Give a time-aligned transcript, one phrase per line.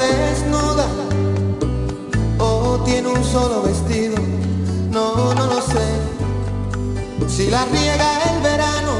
[0.00, 0.86] desnuda
[2.38, 4.16] o tiene un solo vestido,
[4.90, 5.86] no, no lo sé.
[7.28, 8.92] Si la riega el verano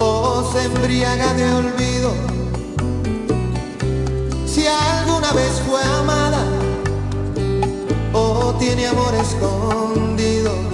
[0.00, 2.12] o se embriaga de olvido,
[4.46, 6.44] si alguna vez fue amada
[8.12, 10.73] o tiene amor escondido.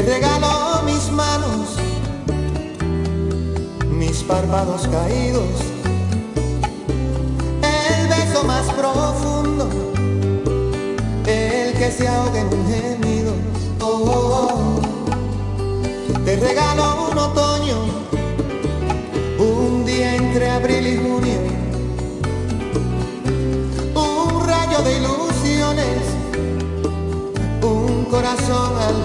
[0.00, 1.76] Te regalo mis manos,
[3.90, 5.44] mis párpados caídos,
[7.62, 9.68] el beso más profundo,
[11.26, 13.34] el que se ahoga en un gemido.
[13.82, 14.80] Oh.
[16.24, 17.76] Te regalo un otoño,
[19.38, 21.40] un día entre abril y junio,
[23.94, 25.98] un rayo de ilusiones,
[27.60, 29.04] un corazón al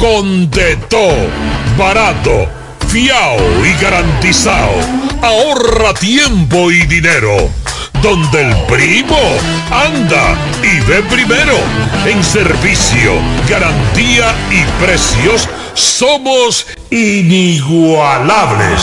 [0.00, 1.28] con de todo,
[1.76, 2.48] barato,
[2.88, 4.72] fiao y garantizado.
[5.20, 7.50] Ahorra tiempo y dinero.
[8.02, 9.18] Donde el primo
[9.70, 11.58] anda y ve primero.
[12.06, 13.12] En servicio,
[13.46, 18.80] garantía y precios somos inigualables.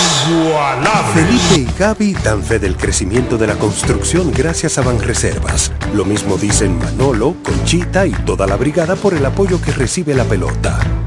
[1.15, 5.71] Felipe y Gaby dan fe del crecimiento de la construcción gracias a Banreservas.
[5.95, 10.25] Lo mismo dicen Manolo, Conchita y toda la brigada por el apoyo que recibe la
[10.25, 11.06] pelota.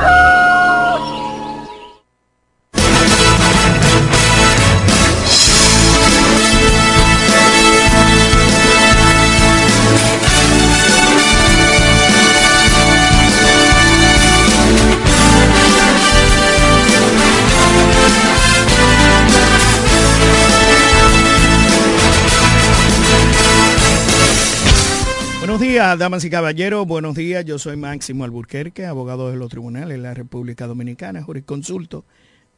[25.71, 26.85] Días, damas y caballeros.
[26.85, 27.45] Buenos días.
[27.45, 32.03] Yo soy Máximo Alburquerque, abogado de los tribunales de la República Dominicana, jurisconsulto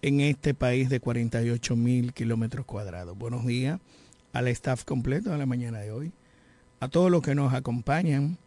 [0.02, 3.16] en este país de 48 mil kilómetros cuadrados.
[3.16, 3.80] Buenos días
[4.32, 6.12] al staff completo de la mañana de hoy,
[6.80, 8.40] a todos los que nos acompañan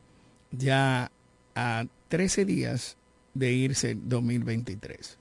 [0.50, 1.12] ya
[1.54, 2.96] a 13 días
[3.34, 5.16] de irse 2023.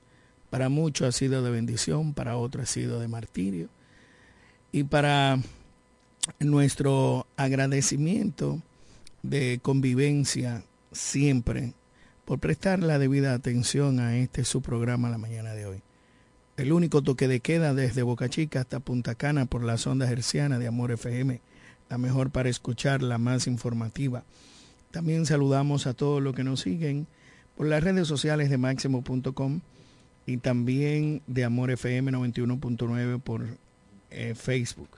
[0.50, 3.70] Para muchos ha sido de bendición, para otros ha sido de martirio.
[4.72, 5.38] Y para
[6.40, 8.60] nuestro agradecimiento
[9.30, 11.74] de convivencia siempre
[12.26, 15.82] por prestar la debida atención a este su programa la mañana de hoy.
[16.58, 20.60] El único toque de queda desde Boca Chica hasta Punta Cana por las ondas hercianas
[20.60, 21.42] de Amor FM,
[21.90, 24.24] la mejor para escuchar, la más informativa.
[24.92, 27.08] También saludamos a todos los que nos siguen
[27.58, 29.60] por las redes sociales de máximo.com
[30.26, 33.46] y también de Amor FM 91.9 por
[34.12, 34.90] eh, Facebook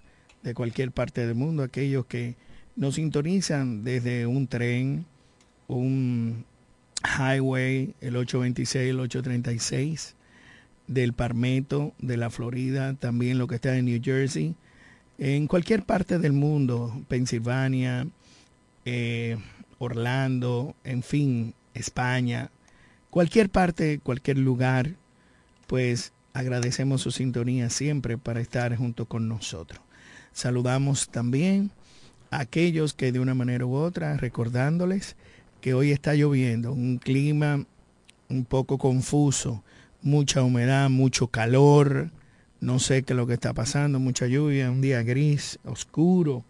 [0.44, 2.36] de cualquier parte del mundo, aquellos que
[2.78, 5.06] nos sintonizan desde un tren,
[5.68, 6.46] un
[7.04, 10.16] highway, el 826, el 836,
[10.86, 14.56] del Parmeto, de la Florida, también lo que está en New Jersey,
[15.18, 18.08] en cualquier parte del mundo, Pensilvania,
[18.86, 19.38] eh,
[19.80, 22.52] Orlando, en fin, España,
[23.10, 24.92] cualquier parte, cualquier lugar,
[25.66, 29.82] pues agradecemos su sintonía siempre para estar junto con nosotros.
[30.32, 31.72] Saludamos también
[32.32, 35.16] aquellos que de una manera u otra, recordándoles
[35.62, 37.66] que hoy está lloviendo, un clima
[38.30, 39.64] un poco confuso,
[40.02, 42.12] mucha humedad, mucho calor,
[42.60, 46.44] no sé qué es lo que está pasando, mucha lluvia, un día gris, oscuro,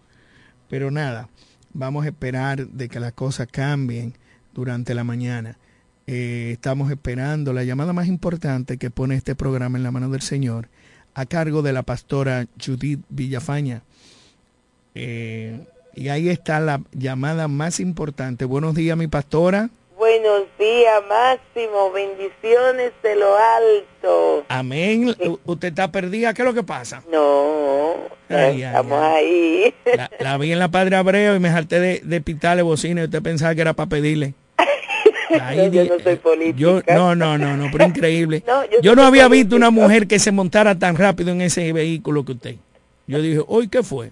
[0.69, 1.29] pero nada,
[1.73, 4.13] vamos a esperar de que las cosas cambien
[4.53, 5.57] durante la mañana.
[6.07, 10.21] Eh, estamos esperando la llamada más importante que pone este programa en la mano del
[10.21, 10.69] Señor,
[11.13, 13.83] a cargo de la pastora Judith Villafaña.
[14.99, 15.59] Eh,
[15.93, 18.45] y ahí está la llamada más importante.
[18.45, 19.69] Buenos días, mi pastora.
[19.95, 21.91] Buenos días, Máximo.
[21.91, 24.45] Bendiciones de lo alto.
[24.47, 25.15] Amén.
[25.45, 26.33] ¿Usted está perdida?
[26.33, 27.03] ¿Qué es lo que pasa?
[27.11, 27.93] No,
[28.29, 29.25] Ay, estamos ay.
[29.85, 29.95] ahí.
[29.95, 33.05] La, la vi en la Padre Abreu y me salté de, de pitarle bocina y
[33.05, 34.33] usted pensaba que era para pedirle.
[35.41, 36.57] Ahí No, yo no soy política.
[36.59, 38.43] yo- no, no, no, no, pero increíble.
[38.47, 41.71] No, yo yo no había visto una mujer que se montara tan rápido en ese
[41.73, 42.55] vehículo que usted.
[43.07, 44.11] Yo dije, hoy qué fue?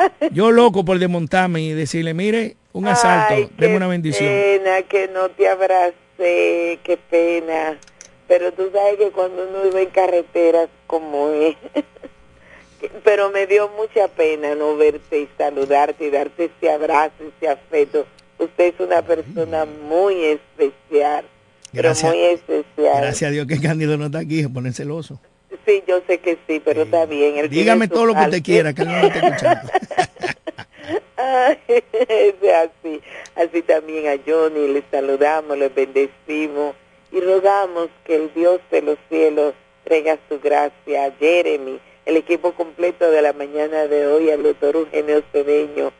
[0.32, 4.28] Yo loco por desmontarme y decirle, mire, un asalto, Ay, deme una bendición.
[4.28, 7.78] pena que no te abracé, qué pena.
[8.28, 11.56] Pero tú sabes que cuando uno vive en carreteras como es.
[13.04, 18.06] Pero me dio mucha pena no verte y saludarte y darte ese abrazo, ese afecto.
[18.38, 21.24] Usted es una persona muy especial.
[21.72, 22.12] Pero Gracias.
[22.12, 22.96] muy especial.
[23.02, 25.20] Gracias a Dios que Cándido no está aquí, se pone celoso.
[25.66, 27.38] Sí, yo sé que sí, pero está bien.
[27.38, 29.72] él Dígame todo lo que usted quiera, que no lo está escuchando.
[31.16, 33.00] Ay, así.
[33.36, 36.74] Así también a Johnny le saludamos, le bendecimos
[37.12, 39.54] y rogamos que el Dios de los cielos
[39.84, 44.76] traiga su gracia a Jeremy, el equipo completo de la mañana de hoy, al doctor
[44.76, 45.92] Eugenio Cedeño.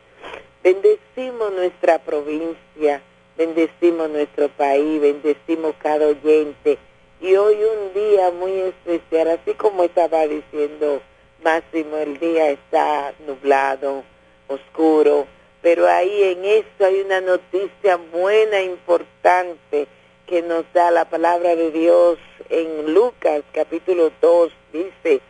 [0.63, 3.01] Bendecimos nuestra provincia,
[3.37, 6.77] bendecimos nuestro país, bendecimos cada oyente.
[7.23, 11.01] Y hoy un día muy especial, así como estaba diciendo
[11.41, 14.03] Máximo, el día está nublado,
[14.49, 15.25] oscuro,
[15.61, 19.87] pero ahí en esto hay una noticia buena, importante,
[20.27, 22.17] que nos da la palabra de Dios
[22.49, 25.21] en Lucas capítulo 2, dice,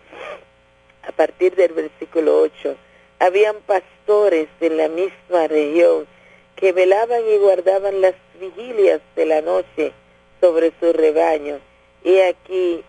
[1.08, 2.76] a partir del versículo 8,
[3.20, 6.08] habían pastores en la misma región
[6.56, 9.94] que velaban y guardaban las vigilias de la noche
[10.42, 11.60] sobre su rebaño.
[12.04, 12.84] Y aquí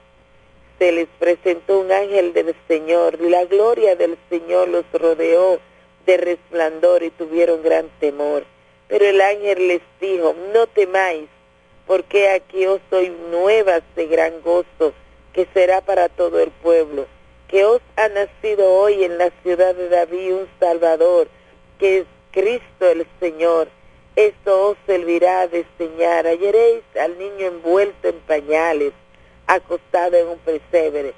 [0.79, 3.21] se les presentó un ángel del Señor.
[3.21, 5.61] La gloria del Señor los rodeó
[6.07, 8.45] de resplandor y tuvieron gran temor.
[8.89, 11.29] Pero el ángel les dijo, no temáis,
[11.87, 14.93] porque aquí os soy nuevas de gran gozo,
[15.33, 17.07] que será para todo el pueblo,
[17.49, 21.29] que os ha nacido hoy en la ciudad de David un Salvador,
[21.79, 23.69] que es Cristo el Señor.
[24.17, 26.27] Esto os servirá de señal.
[26.27, 28.93] Halleréis al niño envuelto en pañales,
[29.47, 31.15] acostado en un pesebre.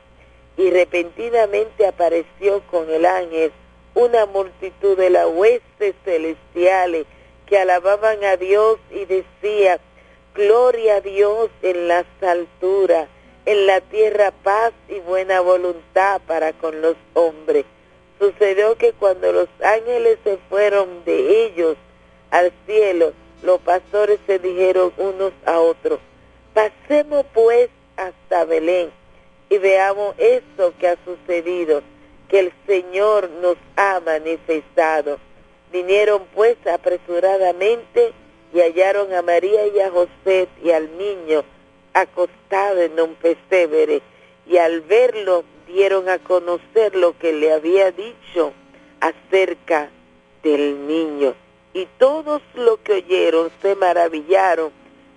[0.56, 3.52] Y repentinamente apareció con el ángel
[3.94, 7.06] una multitud de las huestes celestiales
[7.46, 9.80] que alababan a Dios y decía,
[10.34, 13.08] gloria a Dios en las alturas,
[13.46, 17.64] en la tierra paz y buena voluntad para con los hombres.
[18.18, 21.76] Sucedió que cuando los ángeles se fueron de ellos
[22.30, 26.00] al cielo, los pastores se dijeron unos a otros,
[26.54, 28.90] pasemos pues hasta Belén
[29.48, 31.82] y veamos esto que ha sucedido,
[32.28, 35.18] que el Señor nos ha manifestado.
[35.72, 38.12] Vinieron pues apresuradamente
[38.52, 41.44] y hallaron a María y a José y al niño
[41.92, 44.02] acostado en un pesebre
[44.46, 48.52] y al verlo dieron a conocer lo que le había dicho
[49.00, 49.90] acerca
[50.42, 51.34] del niño.
[51.72, 54.70] Y todos los que oyeron se maravillaron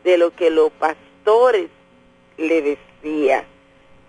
[0.03, 1.69] de lo que los pastores
[2.39, 3.45] le decían.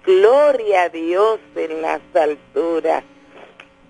[0.05, 3.05] Gloria a Dios en las alturas.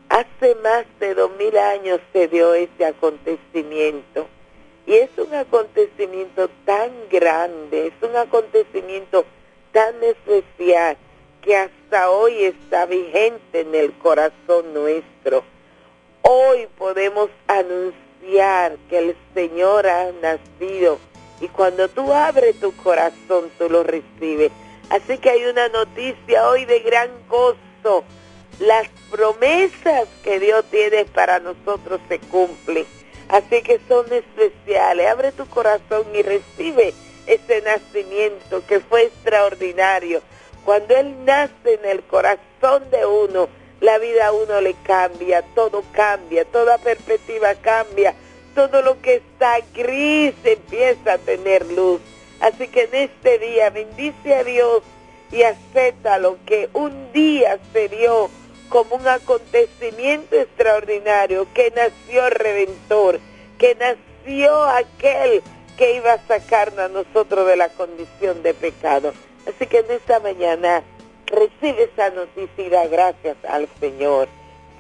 [0.08, 4.26] Hace más de dos mil años se dio ese acontecimiento.
[4.86, 9.24] Y es un acontecimiento tan grande, es un acontecimiento
[9.72, 10.96] tan especial
[11.42, 15.44] que hasta hoy está vigente en el corazón nuestro.
[16.22, 20.98] Hoy podemos anunciar que el Señor ha nacido
[21.40, 24.52] y cuando tú abres tu corazón tú lo recibes.
[24.90, 28.04] Así que hay una noticia hoy de gran gozo.
[28.58, 32.84] Las promesas que Dios tiene para nosotros se cumplen.
[33.28, 35.06] Así que son especiales.
[35.06, 36.92] Abre tu corazón y recibe
[37.26, 40.20] ese nacimiento que fue extraordinario
[40.64, 43.48] cuando Él nace en el corazón de uno,
[43.80, 48.14] la vida a uno le cambia, todo cambia, toda perspectiva cambia,
[48.54, 52.00] todo lo que está gris empieza a tener luz.
[52.40, 54.82] Así que en este día bendice a Dios
[55.30, 58.30] y acepta lo que un día se dio
[58.68, 63.20] como un acontecimiento extraordinario, que nació Redentor,
[63.58, 65.42] que nació aquel
[65.76, 69.12] que iba a sacarnos a nosotros de la condición de pecado.
[69.46, 70.82] Así que en esta mañana
[71.26, 74.28] recibe esa noticia y da gracias al Señor.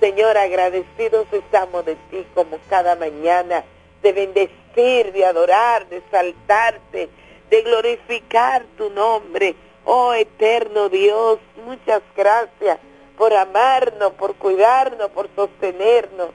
[0.00, 3.62] Señor, agradecidos estamos de ti como cada mañana,
[4.02, 7.10] de bendecir, de adorar, de saltarte,
[7.50, 9.54] de glorificar tu nombre.
[9.84, 12.78] Oh eterno Dios, muchas gracias
[13.18, 16.30] por amarnos, por cuidarnos, por sostenernos.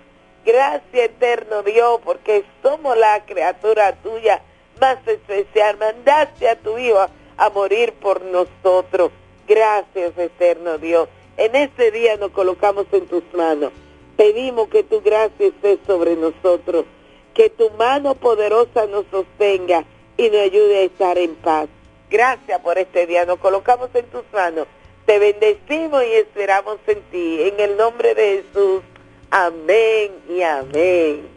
[0.46, 4.44] Gracias eterno Dios, porque somos la criatura tuya
[4.80, 5.78] más especial.
[5.78, 7.08] Mandaste a tu Hijo
[7.38, 9.12] a morir por nosotros.
[9.48, 11.10] Gracias, eterno Dios.
[11.38, 13.72] En este día nos colocamos en tus manos.
[14.16, 16.86] Pedimos que tu gracia esté sobre nosotros,
[17.34, 19.84] que tu mano poderosa nos sostenga
[20.18, 21.68] y nos ayude a estar en paz.
[22.10, 23.26] Gracias por este día.
[23.26, 24.68] Nos colocamos en tus manos.
[25.06, 27.42] Te bendecimos y esperamos en ti.
[27.42, 28.82] En el nombre de Jesús.
[29.30, 31.28] Amén y amén.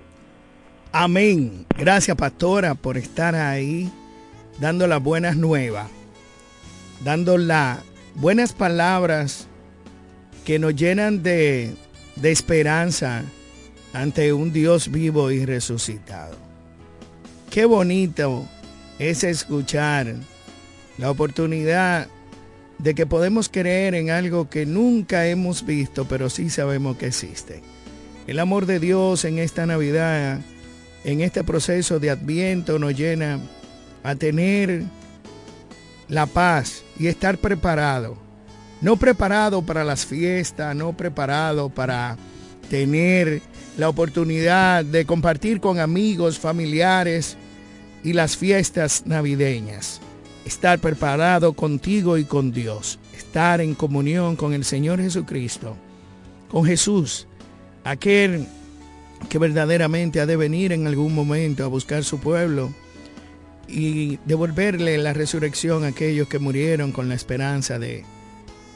[0.92, 1.66] Amén.
[1.76, 3.90] Gracias, pastora, por estar ahí
[4.60, 5.90] dando las buenas nuevas,
[7.02, 7.80] dando las
[8.14, 9.47] buenas palabras
[10.48, 11.74] que nos llenan de,
[12.16, 13.22] de esperanza
[13.92, 16.34] ante un Dios vivo y resucitado.
[17.50, 18.48] Qué bonito
[18.98, 20.14] es escuchar
[20.96, 22.08] la oportunidad
[22.78, 27.60] de que podemos creer en algo que nunca hemos visto, pero sí sabemos que existe.
[28.26, 30.40] El amor de Dios en esta Navidad,
[31.04, 33.38] en este proceso de adviento, nos llena
[34.02, 34.84] a tener
[36.08, 38.27] la paz y estar preparado.
[38.80, 42.16] No preparado para las fiestas, no preparado para
[42.70, 43.42] tener
[43.76, 47.36] la oportunidad de compartir con amigos, familiares
[48.04, 50.00] y las fiestas navideñas.
[50.44, 52.98] Estar preparado contigo y con Dios.
[53.16, 55.76] Estar en comunión con el Señor Jesucristo.
[56.48, 57.26] Con Jesús,
[57.84, 58.46] aquel
[59.28, 62.72] que verdaderamente ha de venir en algún momento a buscar su pueblo
[63.66, 68.04] y devolverle la resurrección a aquellos que murieron con la esperanza de,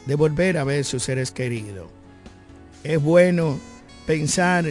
[0.07, 1.89] de volver a ver sus seres queridos.
[2.85, 3.59] Es bueno
[4.07, 4.65] pensar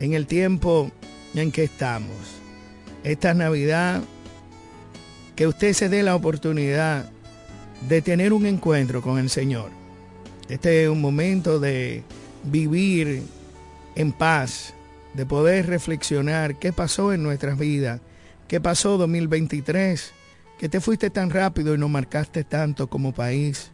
[0.00, 0.90] en el tiempo
[1.34, 2.16] en que estamos.
[3.02, 4.02] Esta Navidad,
[5.36, 7.10] que usted se dé la oportunidad
[7.88, 9.70] de tener un encuentro con el Señor.
[10.48, 12.02] Este es un momento de
[12.44, 13.22] vivir
[13.94, 14.74] en paz,
[15.14, 18.00] de poder reflexionar qué pasó en nuestras vidas,
[18.48, 20.12] qué pasó 2023,
[20.58, 23.70] que te fuiste tan rápido y nos marcaste tanto como país,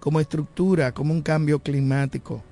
[0.00, 2.42] como estructura, como un cambio climático,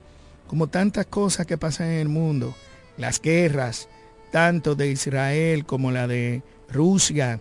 [0.46, 2.54] como tantas cosas que pasan en el mundo,
[2.96, 3.88] las guerras,
[4.30, 7.40] tanto de Israel como la de Rusia,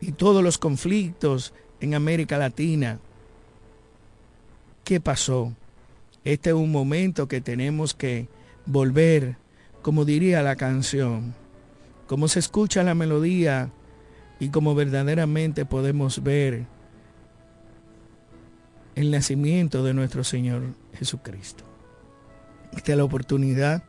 [0.00, 2.98] y todos los conflictos en América Latina.
[4.84, 5.52] ¿Qué pasó?
[6.24, 8.28] Este es un momento que tenemos que
[8.66, 9.36] volver,
[9.82, 11.34] como diría la canción,
[12.06, 13.70] como se escucha la melodía
[14.40, 16.66] y como verdaderamente podemos ver
[18.98, 21.62] el nacimiento de nuestro Señor Jesucristo.
[22.76, 23.84] Esta es la oportunidad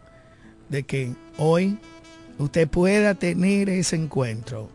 [0.70, 1.80] de que hoy
[2.38, 4.70] usted pueda tener ese encuentro,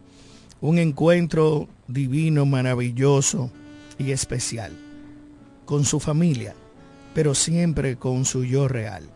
[0.61, 3.53] un encuentro divino, maravilloso
[3.97, 4.73] y especial
[5.67, 6.57] con su familia,
[7.15, 9.09] pero siempre con su yo real,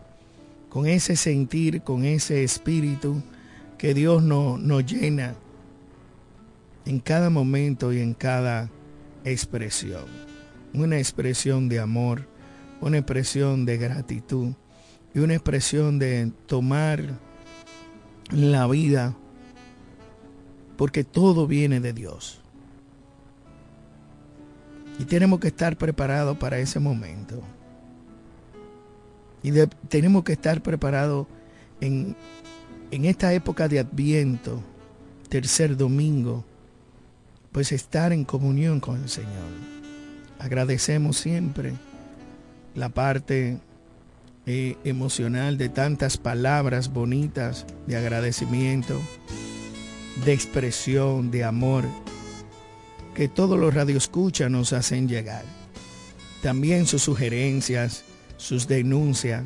[0.69, 3.21] con ese sentir, con ese espíritu
[3.77, 5.35] que Dios nos no llena
[6.85, 8.69] en cada momento y en cada
[9.25, 10.38] expresión.
[10.73, 12.27] Una expresión de amor,
[12.81, 14.53] una expresión de gratitud
[15.13, 17.03] y una expresión de tomar
[18.31, 19.15] la vida
[20.77, 22.39] porque todo viene de Dios.
[24.99, 27.41] Y tenemos que estar preparados para ese momento.
[29.41, 29.51] Y
[29.87, 31.27] tenemos que estar preparados
[31.81, 32.15] en,
[32.91, 34.61] en esta época de Adviento,
[35.29, 36.43] tercer domingo,
[37.51, 39.78] pues estar en comunión con el Señor.
[40.39, 41.73] Agradecemos siempre
[42.73, 43.57] la parte
[44.45, 48.99] eh, emocional de tantas palabras bonitas de agradecimiento,
[50.25, 51.83] de expresión, de amor,
[53.13, 55.43] que todos los radioescuchas nos hacen llegar.
[56.41, 58.05] También sus sugerencias,
[58.37, 59.43] sus denuncias.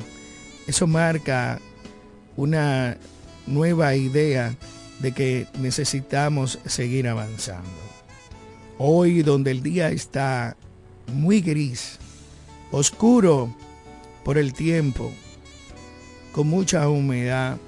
[0.68, 1.60] Eso marca
[2.36, 2.96] una
[3.48, 4.54] nueva idea
[5.00, 7.68] de que necesitamos seguir avanzando.
[8.78, 10.56] Hoy donde el día está
[11.12, 11.98] muy gris,
[12.70, 13.54] oscuro
[14.24, 15.12] por el tiempo,
[16.32, 17.58] con mucha humedad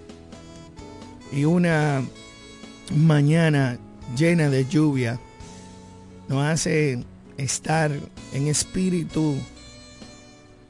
[1.32, 2.04] y una
[2.94, 3.78] mañana
[4.16, 5.20] llena de lluvia,
[6.28, 7.04] nos hace
[7.36, 7.92] estar
[8.32, 9.36] en espíritu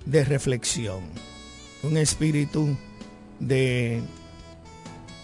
[0.05, 1.01] de reflexión,
[1.83, 2.77] un espíritu
[3.41, 4.03] de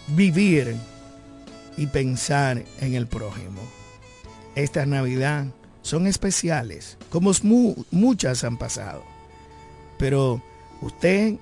[0.07, 0.75] vivir
[1.77, 3.61] y pensar en el prójimo.
[4.55, 5.47] Esta Navidad
[5.83, 7.31] son especiales, como
[7.91, 9.03] muchas han pasado,
[9.99, 10.41] pero
[10.81, 11.35] usted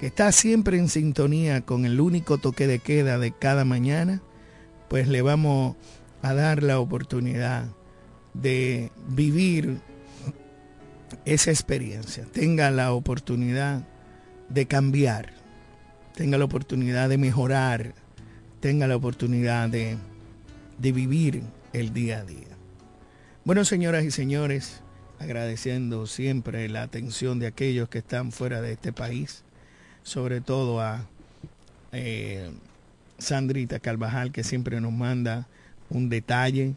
[0.00, 4.20] que está siempre en sintonía con el único toque de queda de cada mañana,
[4.88, 5.76] pues le vamos
[6.22, 7.66] a dar la oportunidad
[8.34, 9.78] de vivir
[11.24, 13.86] esa experiencia, tenga la oportunidad
[14.48, 15.34] de cambiar,
[16.16, 17.94] tenga la oportunidad de mejorar,
[18.60, 19.98] tenga la oportunidad de,
[20.78, 22.51] vivir el día a día.
[23.44, 24.80] Bueno, señoras y señores,
[25.18, 29.42] agradeciendo siempre la atención de aquellos que están fuera de este país,
[30.02, 31.06] sobre todo a
[31.92, 32.50] eh,
[33.18, 35.48] Sandrita Carvajal, que siempre nos manda
[35.90, 36.74] un detalle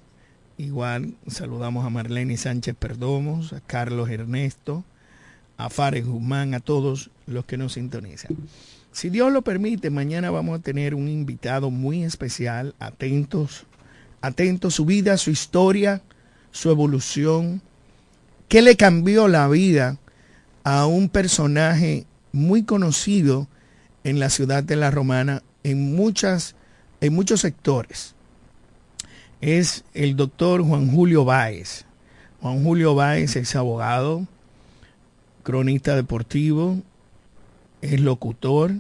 [0.58, 4.86] Igual saludamos a Marlene Sánchez Perdomos, a Carlos Ernesto,
[5.58, 8.38] a Fares Guzmán, a todos los que nos sintonizan.
[8.94, 13.66] Si Dios lo permite, mañana vamos a tener un invitado muy especial, atentos,
[14.22, 16.02] atentos, su vida, su historia,
[16.56, 17.62] su evolución,
[18.48, 19.98] qué le cambió la vida
[20.64, 23.48] a un personaje muy conocido
[24.04, 26.56] en la ciudad de La Romana en, muchas,
[27.02, 28.16] en muchos sectores
[29.42, 31.86] es el doctor Juan Julio Báez.
[32.42, 34.26] Juan Julio Báez es abogado,
[35.44, 36.82] cronista deportivo,
[37.82, 38.72] es locutor,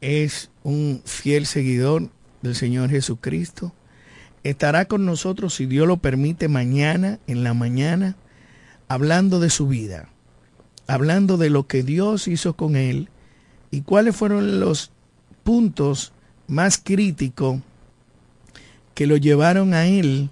[0.00, 2.08] es un fiel seguidor
[2.42, 3.72] del Señor Jesucristo.
[4.44, 8.16] Estará con nosotros, si Dios lo permite, mañana, en la mañana,
[8.88, 10.08] hablando de su vida,
[10.86, 13.08] hablando de lo que Dios hizo con él
[13.70, 14.90] y cuáles fueron los
[15.42, 16.12] puntos
[16.46, 17.60] más críticos
[18.94, 20.30] que lo llevaron a él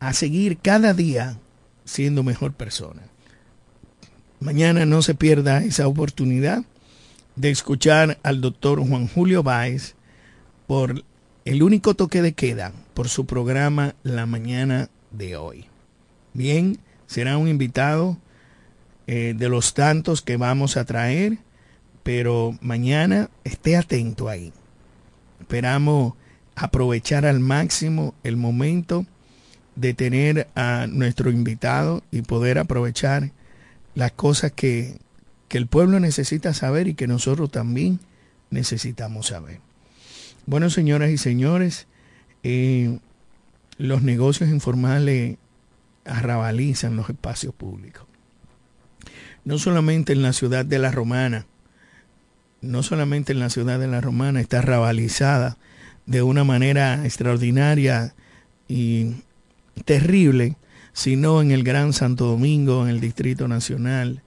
[0.00, 1.38] a seguir cada día
[1.84, 3.02] siendo mejor persona.
[4.40, 6.64] Mañana no se pierda esa oportunidad
[7.36, 9.94] de escuchar al doctor Juan Julio Báez
[10.66, 11.04] por
[11.44, 15.66] el único toque de queda por su programa La Mañana de hoy.
[16.34, 18.16] Bien, será un invitado
[19.06, 21.38] eh, de los tantos que vamos a traer
[22.02, 24.52] pero mañana esté atento ahí.
[25.40, 26.14] Esperamos
[26.54, 29.06] aprovechar al máximo el momento
[29.76, 33.30] de tener a nuestro invitado y poder aprovechar
[33.94, 34.98] las cosas que,
[35.48, 38.00] que el pueblo necesita saber y que nosotros también
[38.50, 39.60] necesitamos saber.
[40.46, 41.86] Bueno, señoras y señores,
[42.42, 42.98] eh,
[43.78, 45.36] los negocios informales
[46.04, 48.06] arrabalizan los espacios públicos.
[49.44, 51.46] No solamente en la ciudad de La Romana,
[52.60, 55.58] no solamente en la ciudad de La Romana está arrabalizada
[56.06, 58.14] de una manera extraordinaria
[58.68, 59.14] y
[59.84, 60.56] terrible,
[60.92, 64.22] sino en el Gran Santo Domingo, en el Distrito Nacional.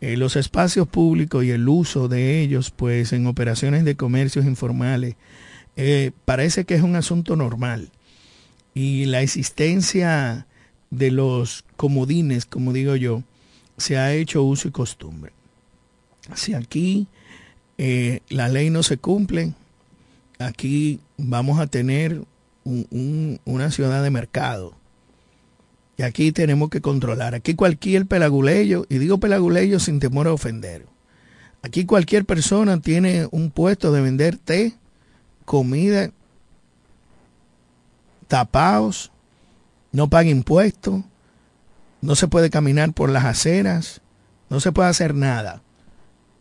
[0.00, 5.16] Eh, los espacios públicos y el uso de ellos, pues en operaciones de comercios informales,
[5.80, 7.92] eh, parece que es un asunto normal.
[8.74, 10.46] Y la existencia
[10.90, 13.22] de los comodines, como digo yo,
[13.76, 15.32] se ha hecho uso y costumbre.
[16.34, 17.06] Si aquí
[17.78, 19.54] eh, la ley no se cumple,
[20.40, 22.22] aquí vamos a tener
[22.64, 24.74] una ciudad de mercado.
[25.96, 27.36] Y aquí tenemos que controlar.
[27.36, 30.86] Aquí cualquier pelaguleyo, y digo pelaguleyo sin temor a ofender,
[31.62, 34.74] aquí cualquier persona tiene un puesto de vender té,
[35.48, 36.10] comida,
[38.28, 39.10] tapados,
[39.92, 41.02] no paga impuestos,
[42.02, 44.02] no se puede caminar por las aceras,
[44.50, 45.62] no se puede hacer nada.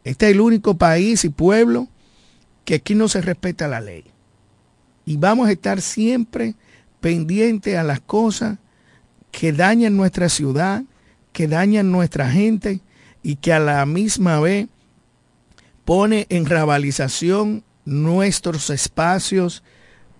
[0.03, 1.87] Este es el único país y pueblo
[2.65, 4.03] que aquí no se respeta la ley.
[5.05, 6.55] Y vamos a estar siempre
[6.99, 8.57] pendientes a las cosas
[9.31, 10.83] que dañan nuestra ciudad,
[11.31, 12.81] que dañan nuestra gente
[13.23, 14.67] y que a la misma vez
[15.85, 19.63] pone en rabalización nuestros espacios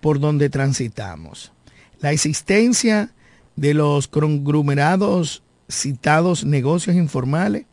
[0.00, 1.52] por donde transitamos.
[2.00, 3.12] La existencia
[3.56, 7.66] de los conglomerados citados negocios informales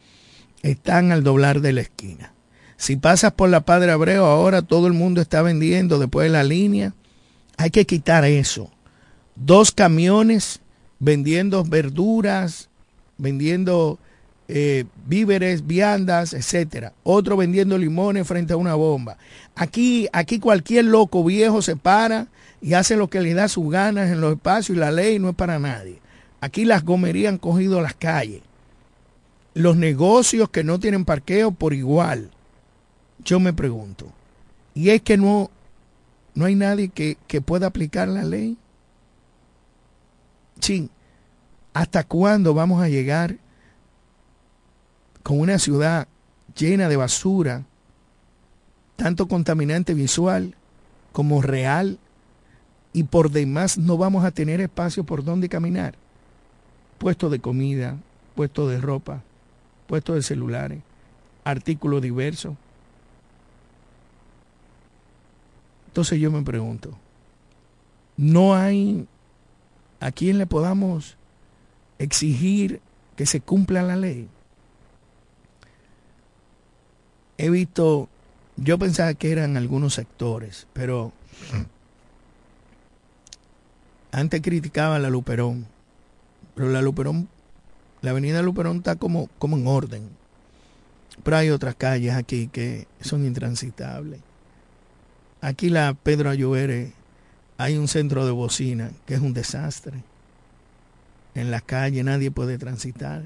[0.63, 2.34] están al doblar de la esquina.
[2.75, 6.43] Si pasas por la Padre Abreu, ahora todo el mundo está vendiendo después de la
[6.43, 6.93] línea.
[7.55, 8.69] Hay que quitar eso.
[9.36, 10.60] Dos camiones
[10.99, 12.69] vendiendo verduras,
[13.17, 13.97] vendiendo
[14.47, 16.93] eh, víveres, viandas, etcétera.
[17.03, 19.17] Otro vendiendo limones frente a una bomba.
[19.55, 22.27] Aquí, aquí cualquier loco viejo se para
[22.61, 25.29] y hace lo que le da sus ganas en los espacios y la ley no
[25.29, 25.99] es para nadie.
[26.41, 28.41] Aquí las gomerías han cogido las calles.
[29.53, 32.29] Los negocios que no tienen parqueo por igual.
[33.23, 34.11] Yo me pregunto,
[34.73, 35.49] ¿y es que no,
[36.33, 38.57] no hay nadie que, que pueda aplicar la ley?
[40.59, 40.89] Sí,
[41.73, 43.37] ¿hasta cuándo vamos a llegar
[45.23, 46.07] con una ciudad
[46.55, 47.63] llena de basura,
[48.95, 50.55] tanto contaminante visual
[51.12, 51.99] como real,
[52.93, 55.95] y por demás no vamos a tener espacio por donde caminar.
[56.97, 57.97] Puesto de comida,
[58.36, 59.21] puesto de ropa,
[59.88, 60.79] puesto de celulares,
[61.43, 62.55] artículos diversos.
[65.88, 66.97] Entonces yo me pregunto,
[68.15, 69.08] ¿no hay
[69.99, 71.17] a quien le podamos
[71.99, 72.79] exigir
[73.17, 74.29] que se cumpla la ley?
[77.38, 78.10] he visto,
[78.57, 81.11] yo pensaba que eran algunos sectores, pero
[84.11, 85.67] antes criticaba la Luperón,
[86.55, 87.27] pero la Luperón,
[88.01, 90.09] la avenida Luperón está como, como en orden.
[91.23, 94.19] Pero hay otras calles aquí que son intransitables.
[95.41, 96.93] Aquí la Pedro Ayuere
[97.57, 100.03] hay un centro de bocina que es un desastre.
[101.35, 103.23] En la calle nadie puede transitar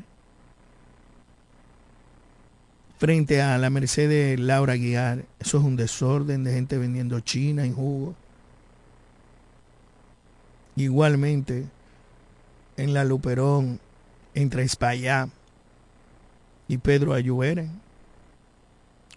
[3.00, 5.24] frente a la Mercedes Laura Guiar.
[5.40, 8.14] Eso es un desorden de gente vendiendo china y jugo.
[10.76, 11.66] Igualmente,
[12.76, 13.80] en la Luperón,
[14.34, 15.30] entre Espaillá
[16.68, 17.70] y Pedro Ayuere,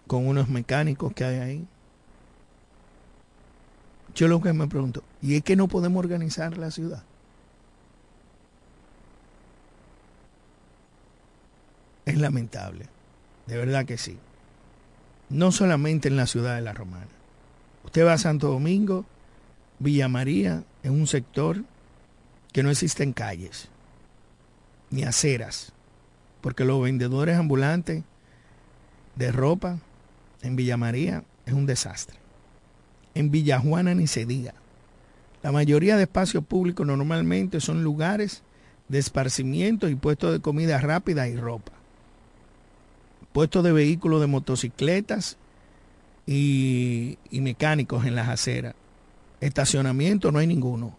[0.07, 1.67] con unos mecánicos que hay ahí.
[4.15, 7.03] Yo lo que me pregunto, ¿y es que no podemos organizar la ciudad?
[12.05, 12.92] Es lamentable.
[13.47, 14.17] De verdad que sí.
[15.29, 17.07] No solamente en la ciudad de La Romana.
[17.83, 19.05] Usted va a Santo Domingo,
[19.79, 21.63] Villa María, en un sector
[22.51, 23.67] que no existen calles,
[24.89, 25.73] ni aceras,
[26.41, 28.03] porque los vendedores ambulantes
[29.15, 29.79] de ropa
[30.41, 32.17] en Villa María es un desastre.
[33.15, 34.53] En Villa Juana ni se diga.
[35.41, 38.43] La mayoría de espacios públicos normalmente son lugares
[38.87, 41.72] de esparcimiento y puestos de comida rápida y ropa
[43.33, 45.37] puestos de vehículos de motocicletas
[46.25, 48.75] y, mecánicos en las aceras.
[49.41, 50.95] Estacionamiento no hay ninguno.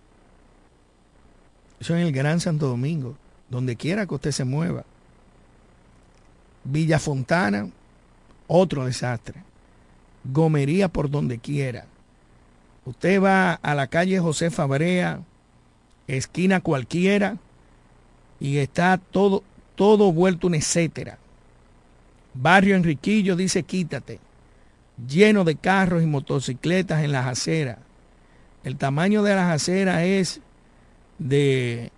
[1.81, 3.16] Eso en el Gran Santo Domingo,
[3.49, 4.85] donde quiera que usted se mueva.
[6.64, 7.70] Villa Fontana,
[8.47, 9.42] otro desastre.
[10.25, 11.87] Gomería por donde quiera.
[12.85, 15.23] Usted va a la calle José Fabrea,
[16.07, 17.38] esquina cualquiera,
[18.40, 19.42] y está todo,
[19.75, 21.18] todo vuelto un etcétera.
[22.35, 24.18] Barrio Enriquillo dice quítate,
[25.09, 27.79] lleno de carros y motocicletas en las aceras.
[28.64, 30.40] El tamaño de las aceras es
[31.18, 31.92] de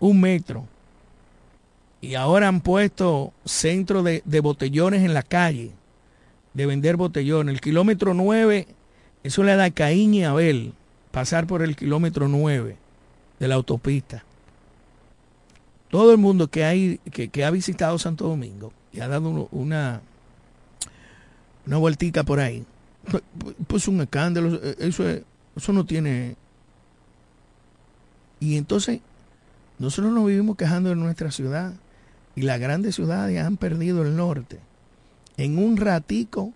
[0.00, 0.66] un metro.
[2.00, 5.72] Y ahora han puesto centro de, botellones en la calle,
[6.54, 7.54] de vender botellones.
[7.54, 8.66] El kilómetro 9,
[9.22, 10.72] eso le da a Caín y Abel
[11.10, 12.76] pasar por el kilómetro 9
[13.38, 14.24] de la autopista.
[15.90, 20.00] Todo el mundo que, hay, que ha visitado Santo Domingo y ha dado una,
[21.66, 22.64] una vueltica por ahí,
[23.66, 25.22] pues, un escándalo, eso, es-
[25.56, 26.36] eso no tiene...
[28.40, 29.00] Y entonces
[29.78, 31.72] nosotros nos vivimos quejando de nuestra ciudad
[32.34, 34.60] y las grandes ciudades han perdido el norte.
[35.36, 36.52] En un ratico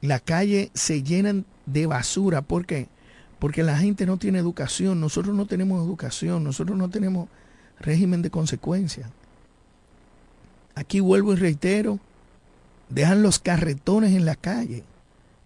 [0.00, 2.42] las calles se llenan de basura.
[2.42, 2.88] ¿Por qué?
[3.40, 5.00] Porque la gente no tiene educación.
[5.00, 6.44] Nosotros no tenemos educación.
[6.44, 7.28] Nosotros no tenemos
[7.80, 9.10] régimen de consecuencias.
[10.76, 11.98] Aquí vuelvo y reitero,
[12.90, 14.84] dejan los carretones en la calle.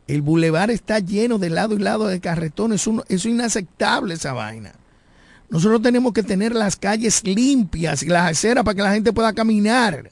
[0.09, 2.83] El bulevar está lleno de lado y lado de carretones.
[2.83, 4.73] Eso, es inaceptable esa vaina.
[5.49, 9.33] Nosotros tenemos que tener las calles limpias y las aceras para que la gente pueda
[9.33, 10.11] caminar.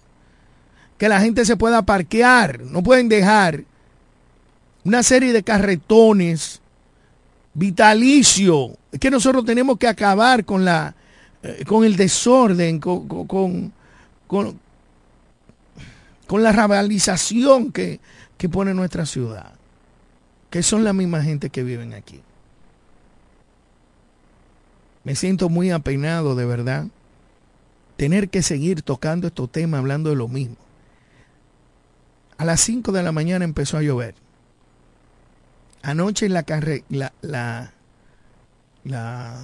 [0.97, 2.61] Que la gente se pueda parquear.
[2.61, 3.65] No pueden dejar
[4.85, 6.61] una serie de carretones
[7.55, 8.77] vitalicio.
[8.93, 10.95] Es que nosotros tenemos que acabar con la
[11.43, 13.73] eh, con el desorden, con, con,
[14.27, 14.61] con-
[16.29, 17.99] con la rabalización que,
[18.37, 19.55] que pone nuestra ciudad.
[20.51, 22.23] Que son la misma gente que viven aquí.
[25.05, 26.87] Me siento muy apenado, de verdad,
[27.97, 30.57] tener que seguir tocando estos temas, hablando de lo mismo.
[32.37, 34.15] A las 5 de la mañana empezó a llover.
[35.83, 36.45] Anoche la
[38.85, 39.41] la-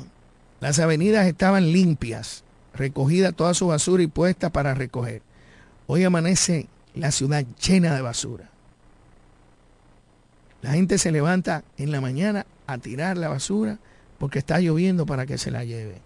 [0.60, 2.44] las avenidas estaban limpias,
[2.74, 5.22] recogida toda su basura y puesta para recoger.
[5.86, 8.50] Hoy amanece la ciudad llena de basura.
[10.62, 13.78] La gente se levanta en la mañana a tirar la basura
[14.18, 16.00] porque está lloviendo para que se la lleve.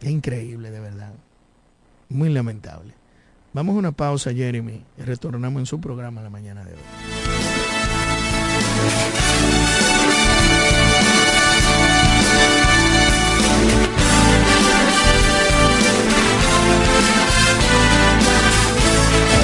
[0.00, 1.12] Es increíble, de verdad.
[2.08, 2.94] Muy lamentable.
[3.52, 6.80] Vamos a una pausa, Jeremy, y retornamos en su programa la mañana de hoy.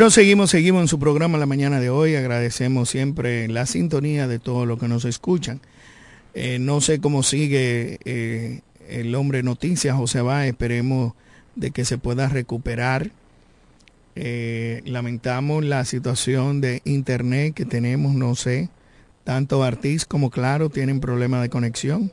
[0.00, 2.14] Bueno, seguimos, seguimos en su programa la mañana de hoy.
[2.16, 5.60] Agradecemos siempre la sintonía de todos los que nos escuchan.
[6.32, 11.12] Eh, no sé cómo sigue eh, el hombre noticias, José va, esperemos
[11.54, 13.10] de que se pueda recuperar.
[14.16, 18.70] Eh, lamentamos la situación de internet que tenemos, no sé,
[19.24, 22.10] tanto Artis como Claro tienen problemas de conexión.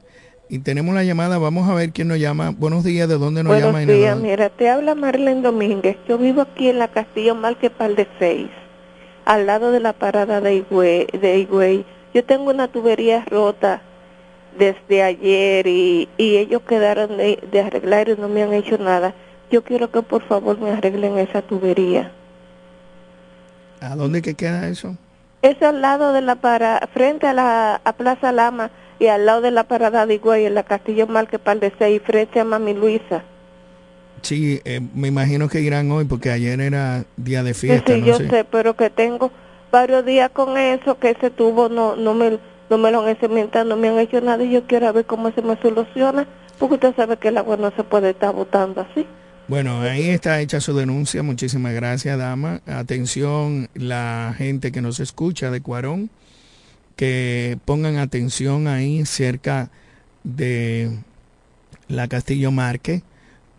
[0.49, 2.51] Y tenemos la llamada, vamos a ver quién nos llama.
[2.57, 3.79] Buenos días, ¿de dónde nos Buenos llama?
[3.85, 5.97] de días, mira, te habla Marlene Domínguez.
[6.07, 8.47] Yo vivo aquí en la Castillo Malquepal de 6,
[9.25, 11.07] al lado de la parada de Higüey.
[11.07, 11.85] De Higüey.
[12.13, 13.81] Yo tengo una tubería rota
[14.57, 19.13] desde ayer y, y ellos quedaron de, de arreglar y no me han hecho nada.
[19.51, 22.11] Yo quiero que por favor me arreglen esa tubería.
[23.81, 24.95] ¿A dónde que queda eso?
[25.41, 29.41] Es al lado de la para, frente a la a Plaza Lama y al lado
[29.41, 33.23] de la parada de Higüey, en la Castillo Malquepal de 6, frente a Mami Luisa.
[34.21, 38.07] Sí, eh, me imagino que irán hoy porque ayer era día de fiesta, sí, no
[38.07, 38.29] yo sé.
[38.29, 39.31] sé, pero que tengo
[39.71, 43.65] varios días con eso, que ese tubo no, no me no me lo han cementado,
[43.65, 46.27] no me han hecho nada y yo quiero ver cómo se me soluciona,
[46.59, 49.05] porque usted sabe que el agua no se puede estar botando así.
[49.47, 51.23] Bueno, ahí está hecha su denuncia.
[51.23, 52.59] Muchísimas gracias, dama.
[52.65, 56.09] Atención, la gente que nos escucha de Cuarón,
[56.97, 59.69] que pongan atención ahí cerca
[60.25, 60.91] de
[61.87, 63.03] la Castillo Marque,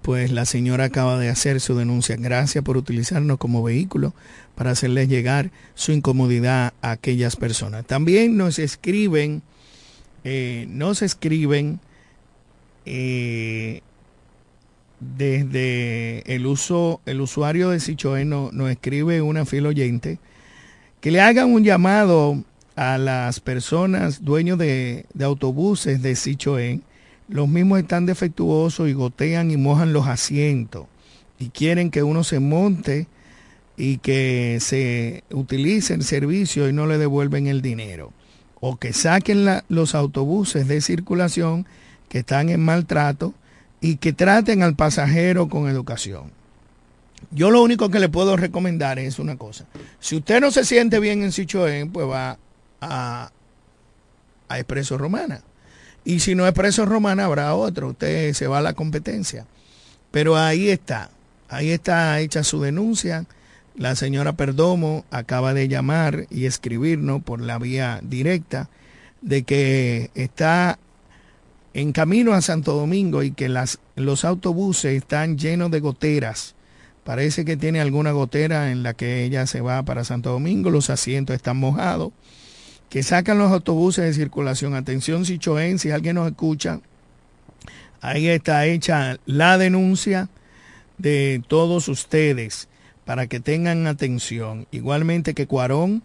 [0.02, 2.16] pues la señora acaba de hacer su denuncia.
[2.16, 4.12] Gracias por utilizarnos como vehículo
[4.54, 7.86] para hacerles llegar su incomodidad a aquellas personas.
[7.86, 9.42] También nos escriben,
[10.24, 11.80] eh, nos escriben
[12.86, 13.80] eh,
[15.00, 20.18] desde el uso, el usuario de Sichoé no- nos escribe una fila oyente
[21.00, 22.42] que le hagan un llamado
[22.78, 26.80] a las personas dueños de, de autobuses de Sichoé.
[27.28, 30.86] Los mismos están defectuosos y gotean y mojan los asientos
[31.40, 33.08] y quieren que uno se monte
[33.76, 38.12] y que se utilice el servicio y no le devuelven el dinero.
[38.60, 41.66] O que saquen la- los autobuses de circulación
[42.08, 43.34] que están en maltrato
[43.80, 46.30] y que traten al pasajero con educación.
[47.30, 49.66] Yo lo único que le puedo recomendar es una cosa.
[50.00, 52.38] Si usted no se siente bien en Sichoén, pues va
[52.80, 53.30] a,
[54.48, 55.42] a Expreso Romana.
[56.04, 57.88] Y si no es Expreso Romana, habrá otro.
[57.88, 59.46] Usted se va a la competencia.
[60.10, 61.10] Pero ahí está.
[61.48, 63.26] ahí está hecha su denuncia.
[63.76, 68.68] La señora Perdomo acaba de llamar y escribirnos por la vía directa
[69.20, 70.78] de que está
[71.74, 76.54] en camino a Santo Domingo y que las, los autobuses están llenos de goteras.
[77.04, 80.90] Parece que tiene alguna gotera en la que ella se va para Santo Domingo, los
[80.90, 82.12] asientos están mojados.
[82.88, 84.74] Que sacan los autobuses de circulación.
[84.74, 86.80] Atención, Sichoen, si alguien nos escucha,
[88.00, 90.28] ahí está hecha la denuncia
[90.96, 92.68] de todos ustedes
[93.04, 94.66] para que tengan atención.
[94.70, 96.02] Igualmente que Cuarón,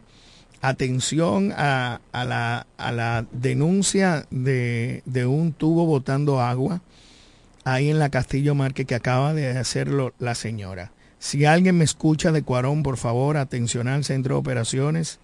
[0.62, 6.82] atención a, la, a la, denuncia de, de, un tubo botando agua
[7.66, 10.92] ahí en la Castillo Marque que acaba de hacerlo la señora.
[11.20, 15.20] Si alguien me escucha de Cuarón, por favor, atención al centro de operaciones.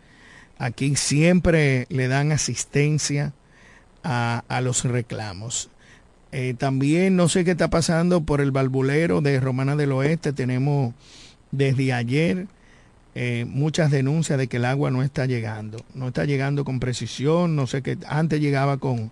[0.59, 3.33] Aquí siempre le dan asistencia
[4.03, 5.69] a, a los reclamos.
[6.31, 10.33] Eh, también no sé qué está pasando por el balbulero de Romana del Oeste.
[10.33, 10.93] Tenemos
[11.51, 12.47] desde ayer
[13.15, 15.83] eh, muchas denuncias de que el agua no está llegando.
[15.95, 17.55] No está llegando con precisión.
[17.55, 17.97] No sé qué.
[18.07, 19.11] Antes llegaba con,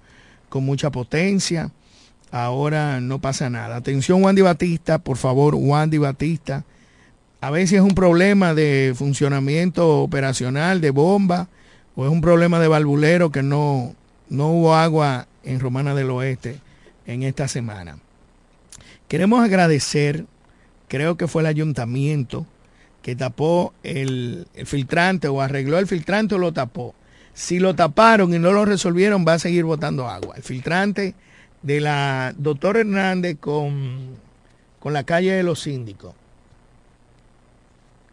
[0.49, 1.71] con mucha potencia.
[2.29, 3.77] Ahora no pasa nada.
[3.77, 6.65] Atención, Wandy Batista, por favor, Wandy Batista.
[7.39, 11.47] A si es un problema de funcionamiento operacional de bomba
[11.95, 13.93] o es un problema de balbulero que no,
[14.29, 16.59] no hubo agua en Romana del Oeste
[17.05, 17.99] en esta semana.
[19.07, 20.25] Queremos agradecer,
[20.87, 22.47] creo que fue el ayuntamiento
[23.03, 26.95] que tapó el, el, filtrante o arregló el filtrante o lo tapó.
[27.33, 30.35] Si lo taparon y no lo resolvieron, va a seguir botando agua.
[30.35, 31.13] El filtrante
[31.61, 34.17] de la doctor Hernández con,
[34.79, 36.15] con la calle de los síndicos,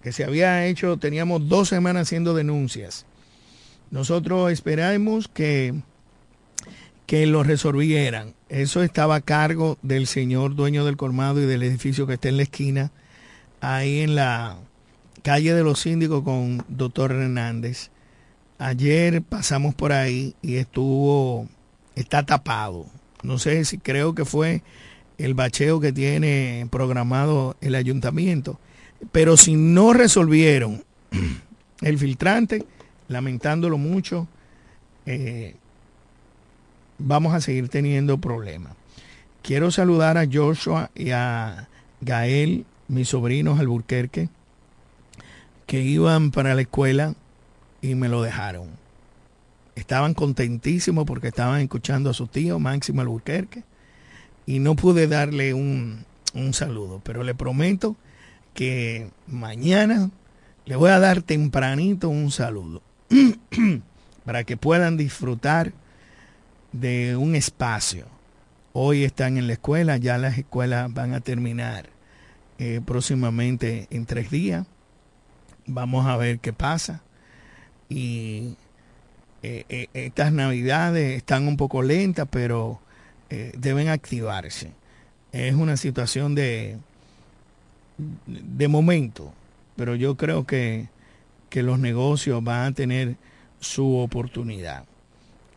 [0.05, 3.07] que se había hecho, teníamos dos semanas haciendo denuncias.
[3.91, 5.75] Nosotros esperamos que
[7.07, 8.35] que lo resolvieran.
[8.49, 12.39] Eso estaba a cargo del señor dueño del colmado y del edificio que está en
[12.39, 12.93] la esquina,
[13.61, 14.57] ahí en la
[15.23, 17.91] calle de los síndicos con doctor Hernández.
[18.59, 21.49] Ayer pasamos por ahí y estuvo,
[21.95, 22.87] está tapado.
[23.23, 24.63] No sé si creo que fue
[25.19, 28.59] el bacheo que tiene programado el ayuntamiento.
[29.13, 30.85] Pero si no resolvieron
[31.81, 32.65] el filtrante,
[33.09, 34.29] lamentándolo mucho,
[35.07, 35.55] eh,
[36.99, 38.73] vamos a seguir teniendo problemas.
[39.43, 41.69] Quiero saludar a Joshua y a
[42.01, 44.29] Gael, mis sobrinos Alburquerque,
[45.67, 47.15] que iban para la escuela
[47.83, 48.69] y me lo dejaron.
[49.75, 53.65] Estaban contentísimos porque estaban escuchando a su tío Máximo Alburquerque
[54.47, 57.97] y no pude darle un, un saludo, pero le prometo
[58.55, 60.11] que mañana
[60.65, 62.83] le voy a dar tempranito un saludo
[64.25, 65.73] para que puedan disfrutar
[66.73, 68.07] de un espacio.
[68.73, 71.91] Hoy están en la escuela, ya las escuelas van a terminar
[72.59, 74.67] eh, próximamente en tres días.
[75.67, 77.03] Vamos a ver qué pasa.
[77.89, 78.57] Y
[79.43, 82.81] eh, eh, estas navidades están un poco lentas, pero
[83.57, 84.71] deben activarse.
[85.33, 86.79] Es una situación de,
[87.97, 89.33] de momento,
[89.77, 90.89] pero yo creo que,
[91.49, 93.17] que los negocios van a tener
[93.61, 94.85] su oportunidad.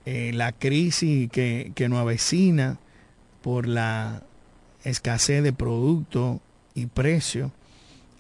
[0.06, 2.80] Eh, la crisis que, que nos avecina
[3.42, 4.24] por la
[4.84, 6.40] escasez de productos
[6.74, 7.52] y precios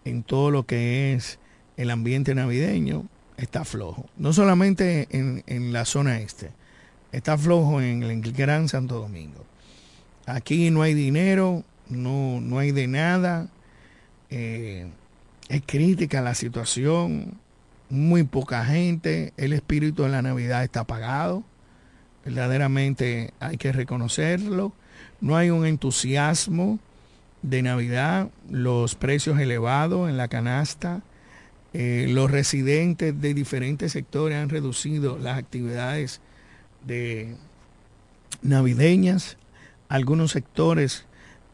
[0.03, 1.39] en todo lo que es
[1.78, 3.05] el ambiente navideño
[3.38, 4.09] está flojo.
[4.18, 6.51] No solamente en, en la zona este,
[7.11, 9.45] está flojo en el Gran Santo Domingo.
[10.26, 13.47] Aquí no hay dinero, no, no hay de nada.
[14.30, 14.89] Eh,
[15.49, 17.39] es crítica la situación,
[17.89, 21.43] muy poca gente, el espíritu de la Navidad está apagado
[22.28, 24.73] verdaderamente hay que reconocerlo.
[25.21, 26.78] No hay un entusiasmo
[27.41, 31.03] de Navidad, los precios elevados en la canasta,
[31.73, 36.19] eh, los residentes de diferentes sectores han reducido las actividades
[36.86, 37.38] de
[38.41, 39.38] navideñas.
[39.88, 41.05] Algunos sectores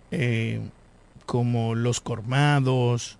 [0.09, 0.59] eh,
[1.25, 3.17] como los colmados,